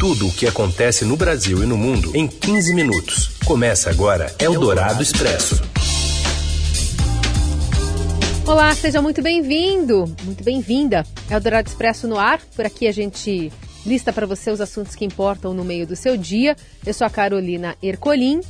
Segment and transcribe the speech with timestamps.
[0.00, 3.36] Tudo o que acontece no Brasil e no mundo em 15 minutos.
[3.44, 5.60] Começa agora Eldorado Expresso.
[8.46, 11.04] Olá, seja muito bem-vindo, muito bem-vinda.
[11.30, 12.40] Eldorado Expresso no ar.
[12.56, 13.52] Por aqui a gente
[13.84, 16.56] lista para você os assuntos que importam no meio do seu dia.
[16.86, 18.40] Eu sou a Carolina Ercolim.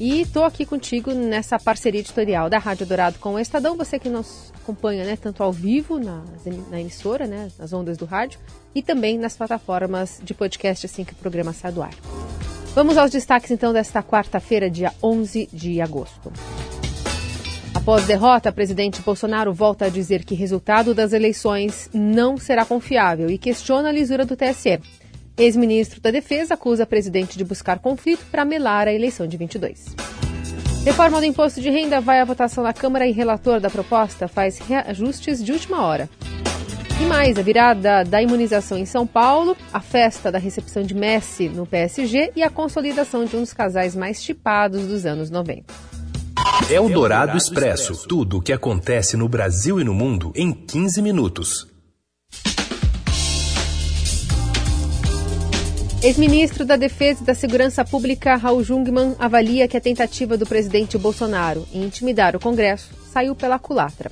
[0.00, 3.76] E estou aqui contigo nessa parceria editorial da Rádio Dourado com o Estadão.
[3.76, 6.22] Você que nos acompanha né, tanto ao vivo na,
[6.70, 8.38] na emissora, né, nas ondas do rádio,
[8.72, 11.94] e também nas plataformas de podcast assim que o programa sai do ar.
[12.76, 16.32] Vamos aos destaques então desta quarta-feira, dia 11 de agosto.
[17.74, 23.36] Após derrota, presidente Bolsonaro volta a dizer que resultado das eleições não será confiável e
[23.36, 24.78] questiona a lisura do TSE.
[25.38, 29.94] Ex-ministro da Defesa acusa presidente de buscar conflito para melar a eleição de 22.
[30.84, 34.58] Reforma do imposto de renda vai à votação na Câmara e relator da proposta faz
[34.58, 36.08] reajustes de última hora.
[37.00, 41.48] E mais, a virada da imunização em São Paulo, a festa da recepção de Messi
[41.48, 45.72] no PSG e a consolidação de um dos casais mais tipados dos anos 90.
[46.68, 48.08] É o Dourado Expresso.
[48.08, 51.77] Tudo o que acontece no Brasil e no mundo em 15 minutos.
[56.00, 60.96] Ex-ministro da Defesa e da Segurança Pública Raul Jungmann avalia que a tentativa do presidente
[60.96, 64.08] Bolsonaro em intimidar o Congresso saiu pela culatra.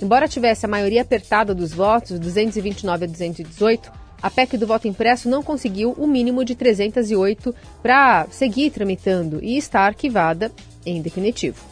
[0.00, 3.92] Embora tivesse a maioria apertada dos votos, 229 a 218,
[4.22, 9.58] a PEC do voto impresso não conseguiu o mínimo de 308 para seguir tramitando e
[9.58, 10.50] está arquivada
[10.86, 11.62] em definitivo.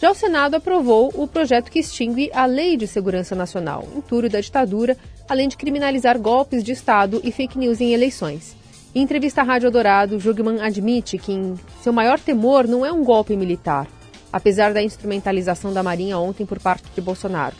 [0.00, 4.40] Já o Senado aprovou o projeto que extingue a Lei de Segurança Nacional, entulho da
[4.40, 4.96] ditadura,
[5.28, 8.57] além de criminalizar golpes de Estado e fake news em eleições.
[8.94, 11.32] Em entrevista à Rádio Dourado, Jugman admite que
[11.82, 13.86] seu maior temor não é um golpe militar,
[14.32, 17.54] apesar da instrumentalização da Marinha ontem por parte de Bolsonaro,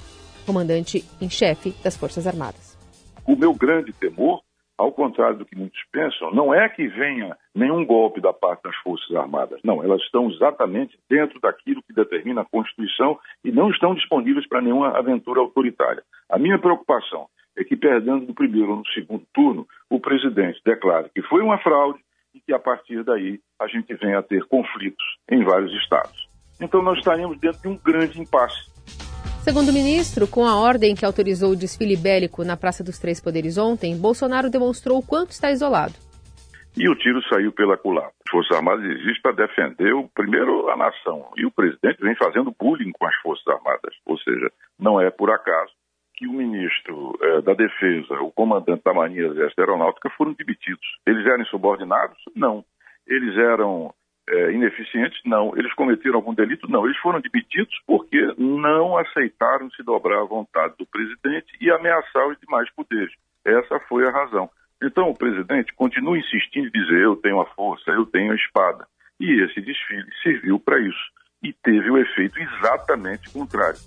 [0.46, 2.78] comandante em chefe das Forças Armadas.
[3.26, 4.40] O meu grande temor,
[4.78, 8.76] ao contrário do que muitos pensam, não é que venha nenhum golpe da parte das
[8.76, 9.60] Forças Armadas.
[9.62, 14.62] Não, elas estão exatamente dentro daquilo que determina a Constituição e não estão disponíveis para
[14.62, 16.02] nenhuma aventura autoritária.
[16.30, 21.10] A minha preocupação é que, perdendo no primeiro ou no segundo turno, o presidente declara
[21.12, 21.98] que foi uma fraude
[22.32, 26.28] e que, a partir daí, a gente venha a ter conflitos em vários estados.
[26.60, 28.70] Então, nós estaríamos dentro de um grande impasse.
[29.42, 33.20] Segundo o ministro, com a ordem que autorizou o desfile bélico na Praça dos Três
[33.20, 35.94] Poderes ontem, Bolsonaro demonstrou o quanto está isolado.
[36.76, 38.12] E o tiro saiu pela culatra.
[38.24, 41.28] As Forças Armadas existem para defender, o, primeiro, a nação.
[41.36, 43.94] E o presidente vem fazendo bullying com as Forças Armadas.
[44.06, 45.72] Ou seja, não é por acaso
[46.18, 50.84] que o ministro eh, da Defesa, o comandante da Marinha Exército Aeronáutica foram demitidos.
[51.06, 52.18] Eles eram insubordinados?
[52.34, 52.64] Não.
[53.06, 53.94] Eles eram
[54.28, 55.20] eh, ineficientes?
[55.24, 55.56] Não.
[55.56, 56.68] Eles cometeram algum delito?
[56.68, 56.84] Não.
[56.84, 62.36] Eles foram demitidos porque não aceitaram se dobrar à vontade do presidente e ameaçar os
[62.40, 63.14] demais poderes.
[63.44, 64.50] Essa foi a razão.
[64.82, 68.86] Então o presidente continua insistindo em dizer eu tenho a força, eu tenho a espada.
[69.20, 71.18] E esse desfile serviu para isso.
[71.44, 73.78] E teve o efeito exatamente contrário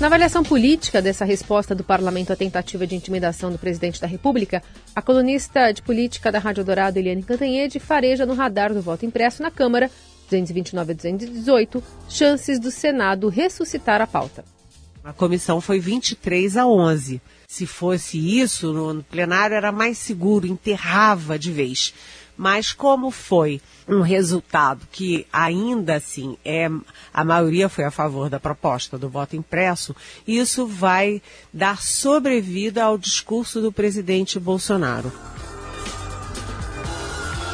[0.00, 4.62] na avaliação política dessa resposta do parlamento à tentativa de intimidação do presidente da República,
[4.96, 9.42] a colunista de política da Rádio Dourado, Eliane Cantanhede, fareja no radar do voto impresso
[9.42, 9.90] na Câmara,
[10.30, 14.42] 229 a 218, chances do Senado ressuscitar a pauta.
[15.04, 17.20] A comissão foi 23 a 11.
[17.46, 21.92] Se fosse isso, no plenário era mais seguro, enterrava de vez.
[22.40, 26.70] Mas como foi um resultado que ainda assim é
[27.12, 29.94] a maioria foi a favor da proposta do voto impresso,
[30.26, 31.20] isso vai
[31.52, 35.12] dar sobrevida ao discurso do presidente Bolsonaro.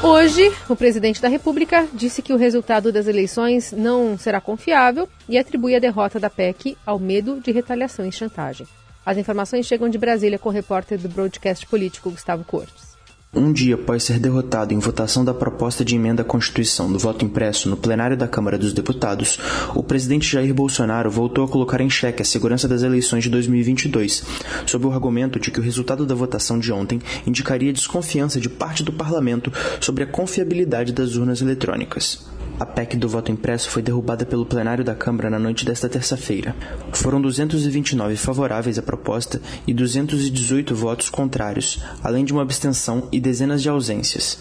[0.05, 5.37] Hoje, o presidente da República disse que o resultado das eleições não será confiável e
[5.37, 8.69] atribui a derrota da PEC ao medo de retaliação e chantagem.
[9.05, 12.96] As informações chegam de Brasília com o repórter do broadcast político Gustavo Cortes.
[13.35, 17.25] Um dia após ser derrotado em votação da proposta de emenda à Constituição do voto
[17.25, 19.39] impresso no plenário da Câmara dos Deputados,
[19.75, 24.25] o presidente Jair Bolsonaro voltou a colocar em xeque a segurança das eleições de 2022,
[24.67, 28.83] sob o argumento de que o resultado da votação de ontem indicaria desconfiança de parte
[28.83, 32.36] do parlamento sobre a confiabilidade das urnas eletrônicas.
[32.59, 36.57] A PEC do voto impresso foi derrubada pelo plenário da Câmara na noite desta terça-feira.
[36.91, 43.63] Foram 229 favoráveis à proposta e 218 votos contrários, além de uma abstenção e dezenas
[43.63, 44.39] de ausências.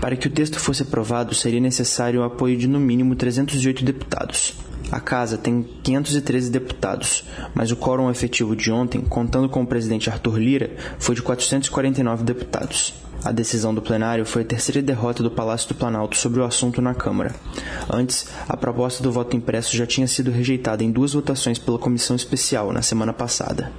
[0.00, 4.54] Para que o texto fosse aprovado, seria necessário o apoio de no mínimo 308 deputados.
[4.92, 10.08] A Casa tem 513 deputados, mas o quórum efetivo de ontem, contando com o presidente
[10.08, 10.70] Arthur Lira,
[11.00, 12.94] foi de 449 deputados.
[13.26, 16.80] A decisão do plenário foi a terceira derrota do Palácio do Planalto sobre o assunto
[16.80, 17.34] na Câmara.
[17.92, 22.14] Antes, a proposta do voto impresso já tinha sido rejeitada em duas votações pela comissão
[22.14, 23.72] especial na semana passada.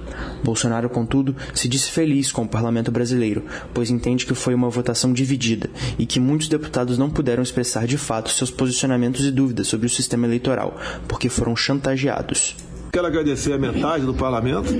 [0.44, 3.42] Bolsonaro, contudo, se disse feliz com o parlamento brasileiro,
[3.72, 7.96] pois entende que foi uma votação dividida e que muitos deputados não puderam expressar de
[7.96, 10.76] fato seus posicionamentos e dúvidas sobre o sistema eleitoral,
[11.08, 12.54] porque foram chantageados.
[12.92, 14.74] Quero agradecer a metade do parlamento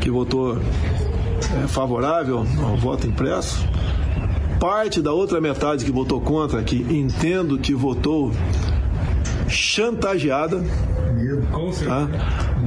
[0.00, 0.58] que votou
[1.62, 3.66] é, favorável ao voto impresso.
[4.60, 8.32] Parte da outra metade que votou contra, que entendo que votou
[9.48, 10.64] chantageada.
[11.84, 12.08] Tá?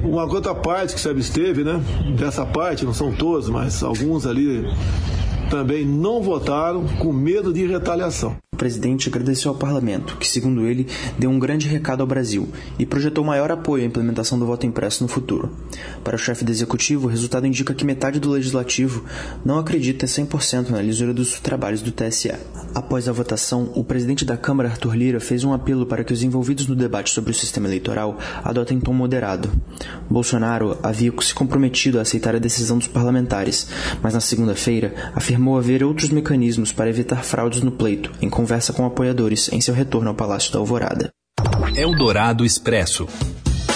[0.03, 1.81] Uma outra parte que se absteve, né?
[2.17, 4.65] Dessa parte, não são todos, mas alguns ali
[5.49, 10.85] também não votaram com medo de retaliação presidente agradeceu ao parlamento, que, segundo ele,
[11.17, 15.01] deu um grande recado ao Brasil e projetou maior apoio à implementação do voto impresso
[15.01, 15.49] no futuro.
[16.03, 19.05] Para o chefe do executivo, o resultado indica que metade do legislativo
[19.45, 22.33] não acredita 100% na lisura dos trabalhos do TSE.
[22.75, 26.21] Após a votação, o presidente da Câmara, Arthur Lira, fez um apelo para que os
[26.21, 29.49] envolvidos no debate sobre o sistema eleitoral adotem tom moderado.
[30.09, 33.67] Bolsonaro havia se comprometido a aceitar a decisão dos parlamentares,
[34.03, 38.83] mas na segunda-feira afirmou haver outros mecanismos para evitar fraudes no pleito, em conversa com
[38.83, 41.11] apoiadores em seu retorno ao Palácio da Alvorada.
[41.77, 43.07] Eldorado Expresso.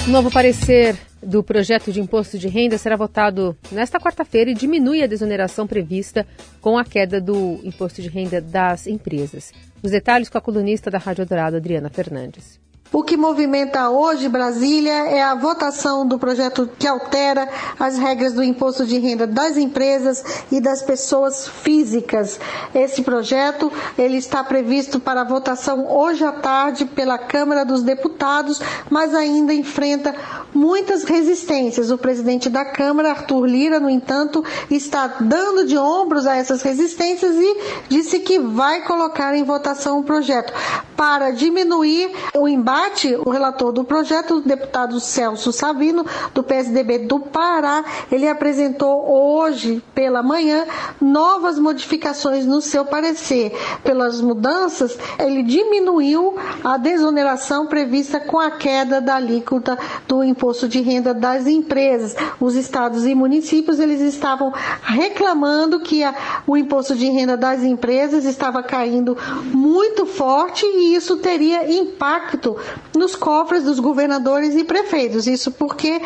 [0.07, 5.07] Novo parecer do projeto de imposto de renda será votado nesta quarta-feira e diminui a
[5.07, 6.25] desoneração prevista
[6.59, 9.53] com a queda do imposto de renda das empresas.
[9.83, 12.59] Os detalhes com a colunista da Rádio Dourado, Adriana Fernandes.
[12.95, 17.49] O que movimenta hoje Brasília é a votação do projeto que altera
[17.79, 22.39] as regras do imposto de renda das empresas e das pessoas físicas.
[22.75, 28.61] Esse projeto ele está previsto para votação hoje à tarde pela Câmara dos Deputados,
[28.91, 30.13] mas ainda enfrenta
[30.53, 31.89] muitas resistências.
[31.89, 37.33] O presidente da Câmara, Arthur Lira, no entanto, está dando de ombros a essas resistências
[37.35, 37.57] e
[37.89, 40.53] disse que vai colocar em votação o projeto
[40.95, 46.99] para diminuir o embate debate, o relator do projeto, o deputado Celso Savino, do PSDB
[46.99, 50.65] do Pará, ele apresentou hoje pela manhã
[50.99, 53.53] novas modificações no seu parecer.
[53.83, 59.77] Pelas mudanças, ele diminuiu a desoneração prevista com a queda da alíquota
[60.07, 62.15] do imposto de renda das empresas.
[62.39, 66.13] Os estados e municípios eles estavam reclamando que a,
[66.45, 72.57] o imposto de renda das empresas estava caindo muito forte e isso teria impacto
[72.95, 75.27] nos cofres dos governadores e prefeitos.
[75.27, 76.01] Isso porque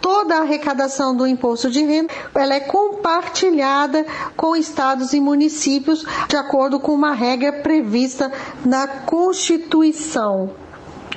[0.00, 4.04] toda a arrecadação do imposto de renda ela é compartilhada
[4.36, 8.30] com estados e municípios de acordo com uma regra prevista
[8.64, 10.50] na Constituição.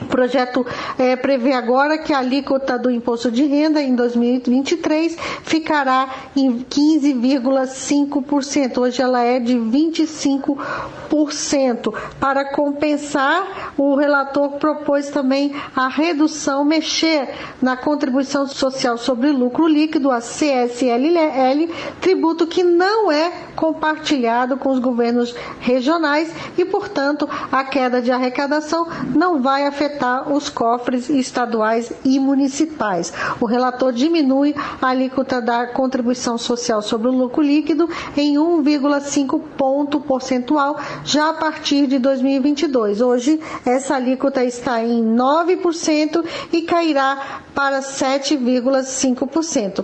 [0.02, 0.66] O projeto
[0.98, 8.78] é, prevê agora que a alíquota do imposto de renda em 2023 ficará em 15,5%.
[8.78, 11.94] Hoje ela é de 25%.
[12.20, 17.30] Para compensar, o relator propôs também a redução, mexer
[17.62, 21.70] na contribuição social sobre lucro líquido, a CSLL,
[22.02, 28.88] tributo que não é compartilhado com os governos regionais e, portanto, a queda de arrecadação
[29.16, 33.14] não vai afetar os cofres estaduais e municipais.
[33.40, 40.00] O relator diminui a alíquota da contribuição social sobre o lucro líquido em 1,5 ponto
[40.00, 43.02] percentual já a partir de 2022.
[43.02, 46.24] Hoje, essa alíquota está em 9%
[46.54, 49.84] e cairá para 7,5%.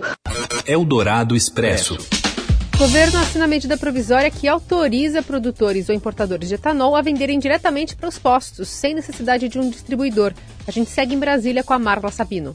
[0.66, 1.98] Eldorado Expresso.
[2.74, 7.38] O governo assina a medida provisória que autoriza produtores ou importadores de etanol a venderem
[7.38, 10.32] diretamente para os postos, sem necessidade de um distribuidor.
[10.66, 12.52] A gente segue em Brasília com a Marla Sabino.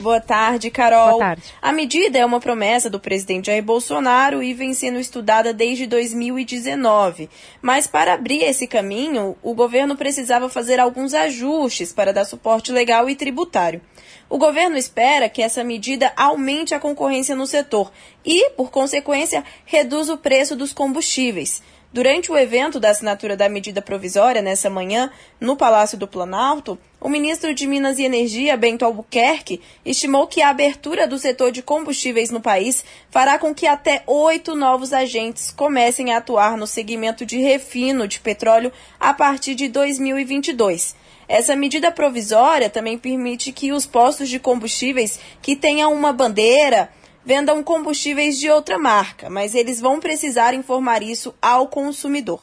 [0.00, 1.12] Boa tarde, Carol.
[1.12, 1.42] Boa tarde.
[1.60, 7.30] A medida é uma promessa do presidente Jair Bolsonaro e vem sendo estudada desde 2019.
[7.62, 13.08] Mas para abrir esse caminho, o governo precisava fazer alguns ajustes para dar suporte legal
[13.08, 13.80] e tributário.
[14.28, 17.90] O governo espera que essa medida aumente a concorrência no setor
[18.24, 21.62] e, por consequência, reduza o preço dos combustíveis.
[21.96, 25.10] Durante o evento da assinatura da medida provisória, nessa manhã,
[25.40, 30.50] no Palácio do Planalto, o ministro de Minas e Energia, Bento Albuquerque, estimou que a
[30.50, 36.12] abertura do setor de combustíveis no país fará com que até oito novos agentes comecem
[36.12, 40.94] a atuar no segmento de refino de petróleo a partir de 2022.
[41.26, 46.90] Essa medida provisória também permite que os postos de combustíveis que tenham uma bandeira
[47.26, 52.40] vendam combustíveis de outra marca, mas eles vão precisar informar isso ao consumidor.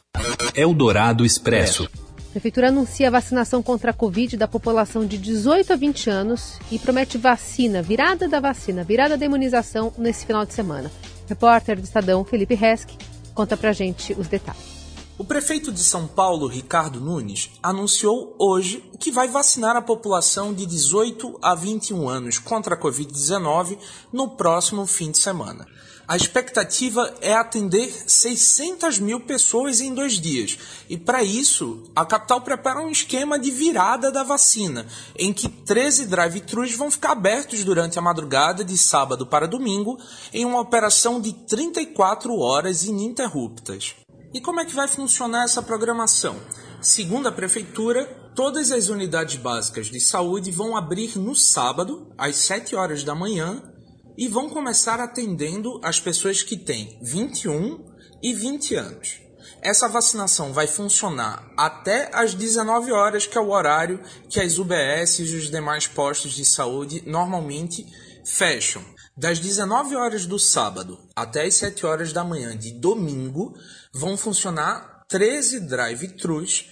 [0.54, 1.88] Eldorado Expresso.
[2.18, 6.58] A Prefeitura anuncia a vacinação contra a Covid da população de 18 a 20 anos
[6.70, 10.90] e promete vacina, virada da vacina, virada da imunização nesse final de semana.
[11.28, 12.86] Repórter do Estadão, Felipe Resch,
[13.34, 14.73] conta pra gente os detalhes.
[15.16, 20.66] O prefeito de São Paulo, Ricardo Nunes, anunciou hoje que vai vacinar a população de
[20.66, 23.78] 18 a 21 anos contra a Covid-19
[24.12, 25.68] no próximo fim de semana.
[26.08, 30.58] A expectativa é atender 600 mil pessoas em dois dias.
[30.90, 34.84] E para isso, a capital prepara um esquema de virada da vacina,
[35.16, 39.96] em que 13 drive-thrus vão ficar abertos durante a madrugada de sábado para domingo,
[40.32, 43.94] em uma operação de 34 horas ininterruptas.
[44.34, 46.36] E como é que vai funcionar essa programação?
[46.82, 52.74] Segundo a prefeitura, todas as unidades básicas de saúde vão abrir no sábado, às 7
[52.74, 53.62] horas da manhã,
[54.18, 57.78] e vão começar atendendo as pessoas que têm 21
[58.20, 59.20] e 20 anos.
[59.62, 65.20] Essa vacinação vai funcionar até às 19 horas, que é o horário que as UBS
[65.20, 67.86] e os demais postos de saúde normalmente
[68.24, 68.82] fecham.
[69.16, 73.54] Das 19 horas do sábado até as 7 horas da manhã de domingo,
[73.92, 76.68] vão funcionar 13 drive-thrus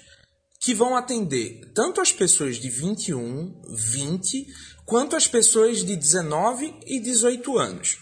[0.58, 4.46] que vão atender tanto as pessoas de 21, 20,
[4.84, 7.98] quanto as pessoas de 19 e 18 anos.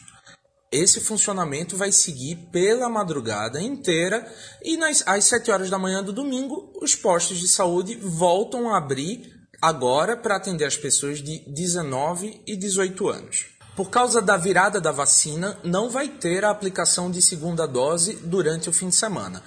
[0.72, 4.26] Esse funcionamento vai seguir pela madrugada inteira
[4.62, 8.78] e nas, às 7 horas da manhã do domingo, os postos de saúde voltam a
[8.78, 13.59] abrir agora para atender as pessoas de 19 e 18 anos.
[13.80, 18.68] Por causa da virada da vacina, não vai ter a aplicação de segunda dose durante
[18.68, 19.42] o fim de semana.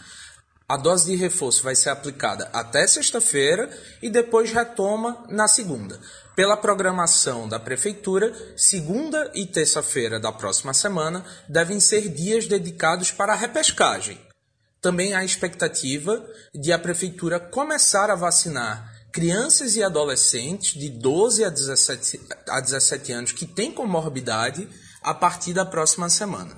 [0.68, 3.70] A dose de reforço vai ser aplicada até sexta-feira
[4.02, 6.00] e depois retoma na segunda.
[6.36, 13.34] Pela programação da Prefeitura, segunda e terça-feira da próxima semana devem ser dias dedicados para
[13.34, 14.20] a repescagem.
[14.82, 16.26] Também há expectativa
[16.56, 23.12] de a Prefeitura começar a vacinar crianças e adolescentes de 12 a 17, a 17
[23.12, 24.68] anos que têm comorbidade
[25.04, 26.50] a partir da próxima semana.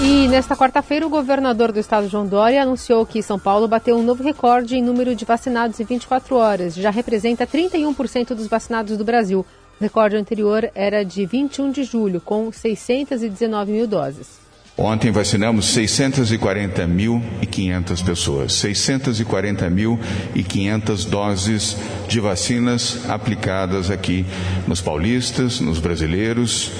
[0.00, 4.02] E nesta quarta-feira, o governador do estado, João Dória, anunciou que São Paulo bateu um
[4.04, 6.76] novo recorde em número de vacinados em 24 horas.
[6.76, 9.44] Já representa 31% dos vacinados do Brasil.
[9.80, 14.37] O recorde anterior era de 21 de julho, com 619 mil doses.
[14.80, 24.24] Ontem vacinamos 640.500 pessoas, 640.500 doses de vacinas aplicadas aqui
[24.68, 26.70] nos paulistas, nos brasileiros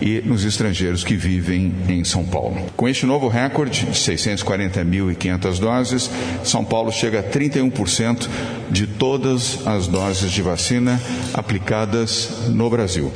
[0.00, 2.64] e nos estrangeiros que vivem em São Paulo.
[2.76, 6.08] Com este novo recorde de 640.500 doses,
[6.44, 8.28] São Paulo chega a 31%
[8.70, 11.02] de todas as doses de vacina
[11.34, 13.12] aplicadas no Brasil.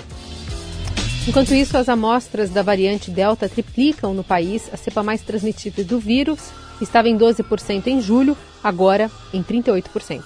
[1.27, 4.69] Enquanto isso, as amostras da variante Delta triplicam no país.
[4.73, 6.51] A cepa mais transmitida do vírus
[6.81, 10.23] estava em 12% em julho, agora em 38%.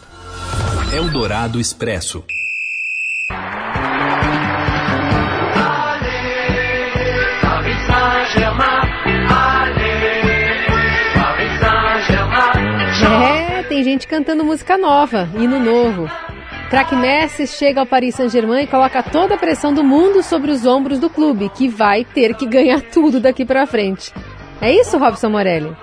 [0.95, 2.25] Eldorado Expresso.
[13.23, 16.09] É, tem gente cantando música nova, hino novo.
[16.69, 20.67] Crack Messi chega ao Paris Saint-Germain e coloca toda a pressão do mundo sobre os
[20.67, 24.13] ombros do clube, que vai ter que ganhar tudo daqui para frente.
[24.61, 25.77] É isso, Robson Morelli?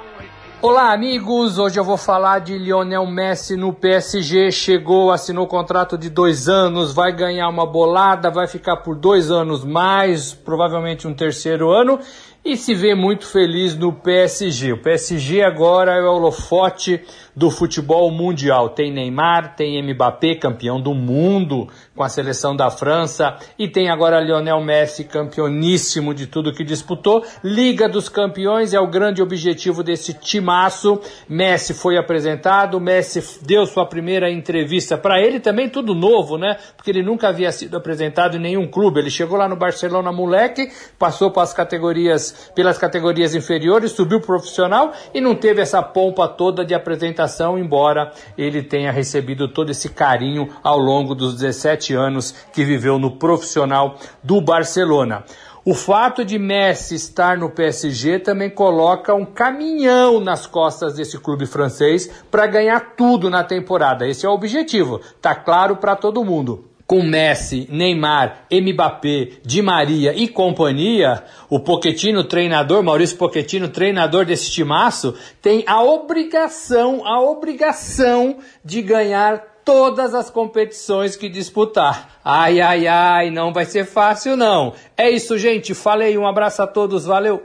[0.62, 1.58] Olá, amigos!
[1.58, 4.52] Hoje eu vou falar de Lionel Messi no PSG.
[4.52, 9.63] Chegou, assinou contrato de dois anos, vai ganhar uma bolada, vai ficar por dois anos
[9.63, 12.00] mais, provavelmente um terceiro ano
[12.46, 14.74] e se vê muito feliz no PSG.
[14.74, 17.02] O PSG agora é o holofote
[17.36, 18.70] do futebol mundial.
[18.70, 24.20] Tem Neymar, tem Mbappé, campeão do mundo com a seleção da França, e tem agora
[24.20, 27.24] Lionel Messi, campeoníssimo de tudo que disputou.
[27.44, 31.00] Liga dos Campeões é o grande objetivo desse timaço.
[31.30, 36.58] Messi foi apresentado, Messi deu sua primeira entrevista para ele, também tudo novo, né?
[36.76, 39.00] Porque ele nunca havia sido apresentado em nenhum clube.
[39.00, 44.92] Ele chegou lá no Barcelona moleque, passou para as categorias, pelas categorias inferiores, subiu profissional
[45.13, 50.50] e não teve essa pompa toda de apresentação, embora ele tenha recebido todo esse carinho
[50.63, 55.24] ao longo dos 17 anos que viveu no profissional do Barcelona.
[55.66, 61.46] O fato de Messi estar no PSG também coloca um caminhão nas costas desse clube
[61.46, 64.06] francês para ganhar tudo na temporada.
[64.06, 70.13] Esse é o objetivo, tá claro para todo mundo com Messi, Neymar, Mbappé, Di Maria
[70.13, 78.38] e companhia, o Pochettino, treinador, Maurício Pochettino, treinador desse timaço, tem a obrigação, a obrigação
[78.63, 82.20] de ganhar todas as competições que disputar.
[82.24, 84.74] Ai, ai, ai, não vai ser fácil não.
[84.98, 85.74] É isso, gente.
[85.74, 87.44] Falei, um abraço a todos, valeu.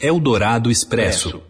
[0.00, 1.42] Eldorado Expresso.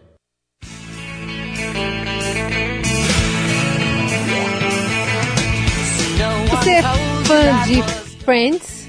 [6.49, 7.81] Você é fã de
[8.23, 8.87] Friends?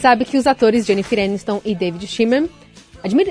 [0.00, 2.48] Sabe que os atores Jennifer Aniston e David Schwimmer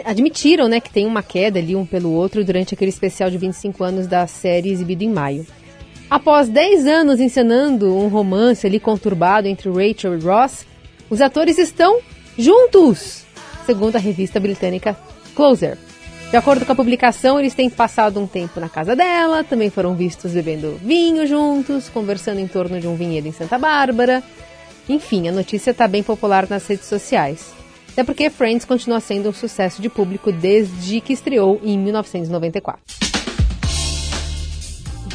[0.05, 3.83] admitiram né, que tem uma queda ali um pelo outro durante aquele especial de 25
[3.83, 5.47] anos da série exibido em maio.
[6.09, 10.65] Após 10 anos encenando um romance ali conturbado entre Rachel e Ross,
[11.09, 11.99] os atores estão
[12.37, 13.23] juntos,
[13.65, 14.95] segundo a revista britânica
[15.35, 15.77] Closer.
[16.33, 19.93] De acordo com a publicação, eles têm passado um tempo na casa dela, também foram
[19.93, 24.23] vistos bebendo vinho juntos, conversando em torno de um vinhedo em Santa Bárbara.
[24.89, 27.53] Enfim, a notícia está bem popular nas redes sociais.
[27.91, 32.81] Até porque Friends continua sendo um sucesso de público desde que estreou em 1994.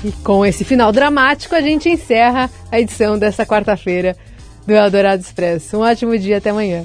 [0.05, 4.17] E com esse final dramático, a gente encerra a edição dessa quarta-feira
[4.65, 5.79] do Eldorado Expresso.
[5.79, 6.85] Um ótimo dia, até amanhã.